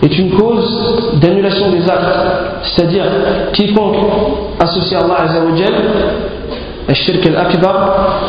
est 0.01 0.17
une 0.17 0.31
cause 0.31 1.19
d'annulation 1.19 1.71
des 1.71 1.89
actes. 1.89 2.19
C'est-à-dire, 2.63 3.03
quiconque 3.51 3.97
associe 4.59 5.01
Allah 5.03 5.23
Azzawajal, 5.23 5.73
le 6.87 6.93
shirk 6.93 7.25
al-akbar, 7.25 8.19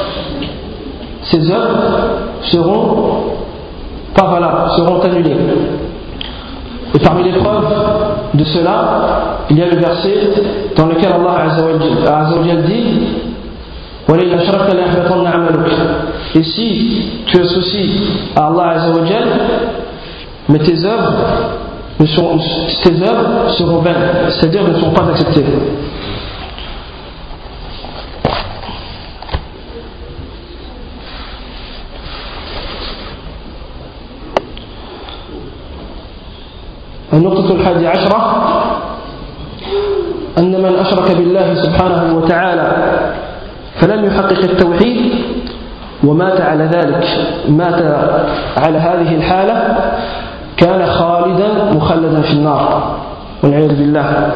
ces 1.23 1.51
œuvres 1.51 1.79
seront 2.43 3.25
pas 4.15 4.27
valables, 4.27 4.71
seront 4.77 5.01
annulées. 5.01 5.37
Et 6.96 7.00
parmi 7.00 7.24
les 7.24 7.38
preuves 7.38 7.66
de 8.34 8.44
cela, 8.44 9.38
il 9.50 9.58
y 9.58 9.62
a 9.62 9.66
le 9.68 9.78
verset 9.78 10.14
dans 10.76 10.86
lequel 10.88 11.12
Allah 11.12 11.52
Azzawajal 11.52 12.64
dit 12.64 13.08
et 16.36 16.44
si 16.44 17.02
tu 17.26 17.42
associes 17.42 18.02
à 18.36 18.48
Allah 18.48 18.70
Azzawajal, 18.76 19.28
mais 20.48 20.60
tes 20.60 20.86
œuvres, 20.86 21.14
tes 22.00 23.02
œuvres 23.02 23.50
seront 23.50 23.82
c'est-à-dire 24.30 24.68
ne 24.68 24.74
seront 24.76 24.92
pas 24.92 25.08
acceptées. 25.12 25.44
النقطة 37.18 37.52
الحادية 37.52 37.90
عشرة 37.90 38.44
أن 40.38 40.52
من 40.52 40.76
أشرك 40.80 41.18
بالله 41.18 41.54
سبحانه 41.54 42.18
وتعالى 42.18 42.72
فلم 43.76 44.06
يحقق 44.06 44.40
التوحيد 44.40 45.12
ومات 46.04 46.42
على 46.42 46.64
ذلك 46.64 47.06
مات 47.50 47.82
على 48.58 48.78
هذه 48.78 49.16
الحالة 49.16 49.78
كان 50.58 50.86
خالدا 50.86 51.48
مخلدا 51.74 52.22
في 52.22 52.34
النار 52.34 52.96
والعياذ 53.44 53.68
بالله. 53.68 54.32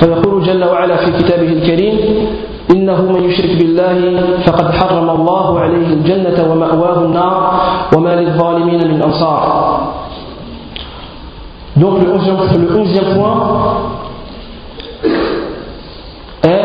فيقول 0.00 0.42
جل 0.42 0.64
وعلا 0.64 0.96
في 0.96 1.12
كتابه 1.12 1.48
الكريم 1.52 1.98
إنه 2.70 3.02
من 3.02 3.24
يشرك 3.24 3.56
بالله 3.58 4.22
فقد 4.46 4.70
حرم 4.72 5.10
الله 5.10 5.60
عليه 5.60 5.86
الجنة 5.86 6.52
ومأواه 6.52 6.98
النار 7.04 7.60
وما 7.96 8.16
للظالمين 8.16 8.88
من 8.94 9.02
أنصار. 9.02 9.85
Donc 11.76 12.02
le 12.02 12.10
onzième, 12.10 12.36
le 12.58 12.76
onzième 12.76 13.14
point 13.14 13.42
est 16.42 16.64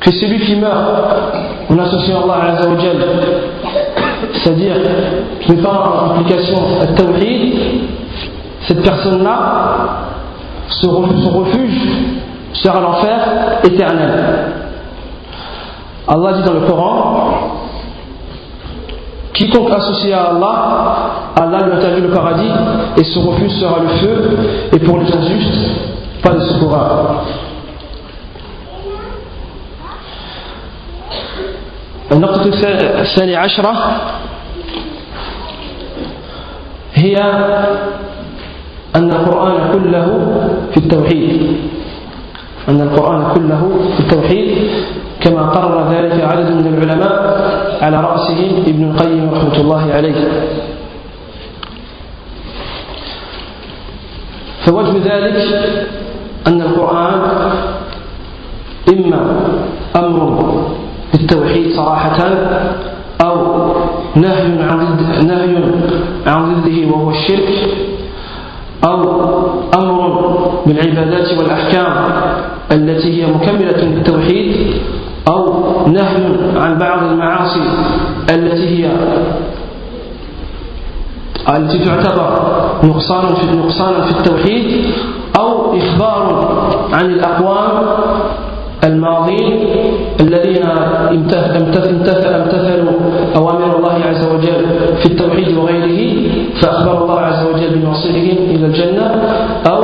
que 0.00 0.12
celui 0.12 0.40
qui 0.40 0.56
meurt 0.56 0.74
en 1.70 1.78
associant 1.78 2.24
Allah 2.24 2.52
Azzawajal, 2.52 2.96
c'est-à-dire 4.34 4.74
qui 5.40 5.52
pas 5.54 5.70
en 5.70 6.10
application 6.10 6.56
à 6.82 6.86
tawhid, 6.88 7.54
cette 8.68 8.82
personne-là, 8.82 9.38
son 10.68 11.00
refuge 11.00 11.80
sera 12.52 12.80
l'enfer 12.80 13.20
éternel. 13.64 14.52
Allah 16.08 16.32
dit 16.34 16.42
dans 16.42 16.54
le 16.54 16.60
Coran 16.60 17.56
Quiconque 19.32 19.70
associe 19.70 20.14
à 20.14 20.30
Allah, 20.30 21.32
Allah 21.36 21.66
lui 21.66 21.72
interdit 21.76 22.00
le 22.00 22.10
paradis 22.10 22.50
et 22.98 23.04
son 23.04 23.30
refuge 23.30 23.52
sera 23.60 23.80
le 23.80 23.88
feu, 23.88 24.38
et 24.72 24.78
pour 24.78 24.98
les 24.98 25.12
injustes, 25.14 25.70
pas 26.22 26.30
de 26.30 26.40
secoureur. 26.40 27.24
النقطة 32.12 32.50
الثانية 33.00 33.38
عشرة 33.38 33.72
هي 36.94 37.16
أن 38.96 39.10
القرآن 39.10 39.72
كله 39.72 40.08
في 40.70 40.76
التوحيد 40.76 41.56
أن 42.68 42.80
القرآن 42.80 43.34
كله 43.34 43.70
في 43.96 44.00
التوحيد 44.00 44.70
كما 45.20 45.42
قرر 45.42 45.92
ذلك 45.92 46.24
عدد 46.24 46.50
من 46.50 46.74
العلماء 46.74 47.16
على 47.82 47.96
رأسهم 48.00 48.62
ابن 48.66 48.90
القيم 48.90 49.30
رحمة 49.34 49.56
الله 49.60 49.92
عليه 49.92 50.14
فوجه 54.66 54.92
ذلك 55.04 55.36
أن 56.46 56.60
القرآن 56.62 57.20
إما 58.92 59.20
أمر 59.96 60.64
بالتوحيد 61.12 61.72
صراحة 61.76 62.18
أو 63.20 63.36
نهي 64.16 64.62
عن 64.62 64.96
نهي 65.26 65.56
عن 66.26 66.54
ضده 66.54 66.90
وهو 66.92 67.10
الشرك 67.10 67.48
أو 68.84 69.00
أمر 69.74 70.38
بالعبادات 70.66 71.38
والأحكام 71.38 71.94
التي 72.72 73.22
هي 73.22 73.26
مكملة 73.26 73.80
للتوحيد 73.84 74.56
أو 75.28 75.64
نهي 75.88 76.16
عن 76.56 76.78
بعض 76.78 77.02
المعاصي 77.02 77.60
التي 78.30 78.68
هي 78.84 78.90
التي 81.48 81.78
تعتبر 81.78 82.30
نقصان 82.84 83.34
في 83.34 83.56
نقصانا 83.56 84.00
في 84.04 84.10
التوحيد 84.10 84.84
أو 85.38 85.76
إخبار 85.78 86.24
عن 86.92 87.04
الأقوام 87.10 87.70
الماضين 88.84 89.66
الذين 90.20 90.62
امتثلوا 91.10 92.92
أوامر 93.36 93.76
الله 93.76 94.00
عز 94.10 94.26
وجل 94.26 94.66
في 95.02 95.06
التوحيد 95.06 95.56
وغيره 95.58 96.30
فأخبر 96.60 97.02
الله 97.04 97.20
عز 97.20 97.46
وجل 97.46 97.78
بمصيرهم 97.78 98.38
إلى 98.50 98.66
الجنة 98.66 99.22
أو 99.66 99.82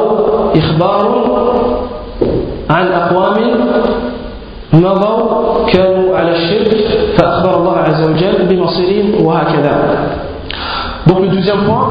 إخبار 0.56 1.04
عن 2.70 2.86
أقوام 2.86 3.34
مضوا 4.72 5.66
كانوا 5.72 6.16
على 6.16 6.30
الشرك 6.36 6.76
فأخبر 7.16 7.56
الله 7.60 7.76
عز 7.76 8.08
وجل 8.10 8.46
بمصيرهم 8.48 9.26
وهكذا. 9.26 9.74
Donc 11.12 11.24
le 11.24 11.28
deuxième 11.28 11.64
point 11.64 11.88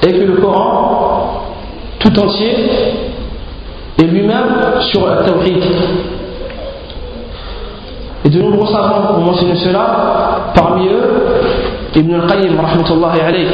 est 0.00 0.12
que 0.12 0.24
le 0.24 0.36
Coran 0.40 1.42
tout 1.98 2.18
entier 2.18 2.56
et 3.98 4.02
lui-même 4.02 4.80
sur 4.80 5.06
le 5.06 5.26
tawhid. 5.26 5.62
Et 8.24 8.30
de 8.30 8.40
nombreux 8.40 8.66
savants 8.68 9.14
ont 9.18 9.20
mentionné 9.20 9.56
cela, 9.56 10.52
parmi 10.54 10.88
eux 10.88 11.26
Ibn 11.94 12.14
al-Qayyim 12.14 12.54
alayh, 13.26 13.46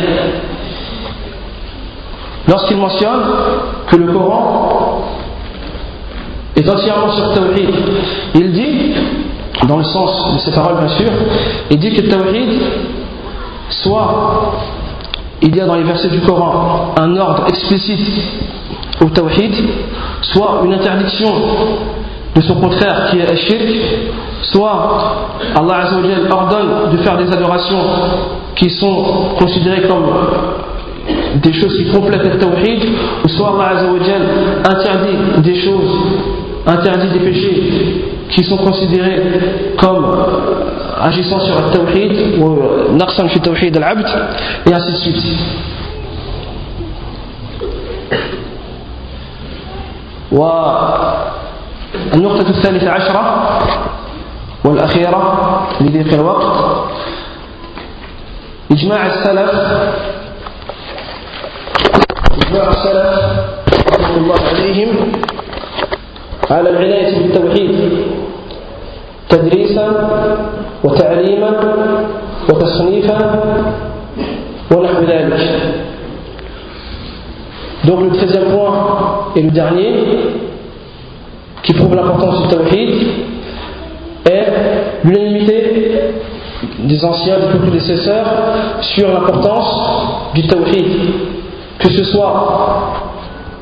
lorsqu'il 2.47 2.77
mentionne 2.77 3.23
que 3.89 3.97
le 3.97 4.13
Coran 4.13 5.03
est 6.55 6.69
entièrement 6.69 7.11
sur 7.11 7.33
tawhid. 7.33 7.71
Il 8.37 8.53
dit, 8.53 8.95
dans 9.67 9.79
le 9.79 9.85
sens 9.85 10.35
de 10.35 10.39
ses 10.39 10.53
paroles 10.53 10.77
bien 10.79 10.97
sûr, 10.97 11.11
il 11.73 11.79
dit 11.81 11.93
que 11.93 12.03
tawhid, 12.03 12.61
soit 13.69 14.53
il 15.43 15.55
y 15.55 15.61
a 15.61 15.67
dans 15.67 15.77
les 15.77 15.85
versets 15.85 16.09
du 16.09 16.21
Coran 16.21 16.95
un 16.99 17.17
ordre 17.17 17.45
explicite 17.49 18.01
au 19.01 19.07
tawhid, 19.11 19.53
soit 20.23 20.63
une 20.65 20.75
interdiction 20.75 21.29
de 22.35 22.41
son 22.41 22.55
contraire 22.57 23.09
qui 23.11 23.19
est 23.19 23.27
soit 24.43 25.29
Allah 25.55 25.85
ordonne 26.31 26.91
de 26.93 26.97
faire 26.99 27.17
des 27.17 27.31
adorations 27.33 27.83
qui 28.55 28.71
sont 28.71 29.35
considérées 29.39 29.83
comme 29.83 30.07
des 31.43 31.53
choses 31.53 31.77
qui 31.77 31.87
complètent 31.93 32.25
le 32.25 32.39
tawhid, 32.39 32.83
ou 33.25 33.29
soit 33.29 33.55
Allah 33.61 33.83
interdit 34.69 35.43
des 35.43 35.55
choses, 35.61 35.99
interdit 36.67 37.09
des 37.09 37.21
péchés 37.21 38.16
qui 38.30 38.44
sont 38.44 38.58
considérés 38.58 39.22
comme 39.78 40.26
agissant 41.02 41.40
sur 41.40 41.56
le 41.62 41.72
tawhid, 41.72 42.42
ou 42.42 42.94
naqsan 42.94 43.28
fi 43.30 43.40
tawhid 43.40 43.76
al-abd, 43.78 44.08
et 44.68 44.74
ainsi 44.74 44.92
de 44.92 44.98
suite. 44.98 45.40
والنقطة 52.14 52.50
الثالثة 52.50 52.90
عشرة 52.90 53.60
والأخيرة 54.66 55.68
لضيق 55.82 56.14
الوقت 56.14 56.86
إجماع 58.72 59.06
السلف 59.06 59.52
إجماع 62.42 62.70
السلف 62.70 63.10
رحمه 64.00 64.18
الله 64.18 64.40
عليهم 64.50 65.12
على 66.52 66.70
العناية 66.70 67.18
بالتوحيد 67.20 67.72
تدريسا 69.30 69.86
وتعليما 70.84 71.52
وتصنيفا 72.50 73.18
ونحو 74.72 75.04
ذلك 75.08 75.40
Donc 77.84 78.00
le 78.02 78.10
treizième 78.12 78.52
point 78.52 78.74
et 79.36 79.42
le 79.42 79.50
dernier, 79.50 79.94
qui 81.64 81.74
prouve 81.74 81.96
l'importance 81.96 82.44
du 82.44 82.48
tawhid, 82.50 82.90
est 84.30 84.46
l'unanimité 85.04 86.14
des 86.78 87.06
anciens, 87.06 87.40
des 87.40 87.48
plus 87.48 87.60
prédécesseurs 87.60 88.28
sur 88.82 89.08
l'importance 89.12 90.32
du 90.36 90.46
tawhid, 90.46 90.86
que 91.80 91.90
ce 91.90 92.04
soit 92.04 93.05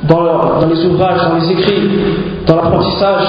dans, 0.03 0.23
dans, 0.61 0.67
les 0.67 0.85
ouvrages, 0.85 1.21
dans 1.27 1.35
les 1.35 1.51
écrits, 1.51 1.89
dans 2.47 2.55
l'apprentissage, 2.55 3.27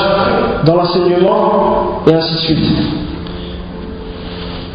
dans 0.64 0.76
l'enseignement, 0.76 2.02
et 2.06 2.14
ainsi 2.14 2.34
de 2.34 2.38
suite. 2.38 2.72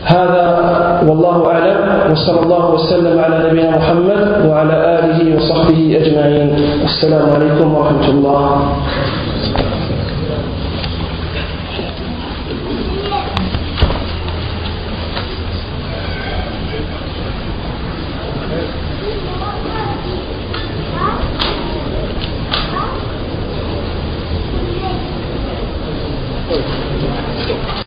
هذا 0.05 1.01
والله 1.07 1.37
أعلم 1.51 2.11
وصلى 2.11 2.39
الله 2.43 2.71
وسلم 2.73 3.19
على 3.19 3.49
نبينا 3.49 3.77
محمد 3.77 4.45
وعلى 4.45 4.75
آله 4.99 5.35
وصحبه 5.35 5.97
أجمعين 6.01 6.49
السلام 6.83 7.25
عليكم 7.35 7.75
ورحمة 7.75 8.07
الله 8.09 8.59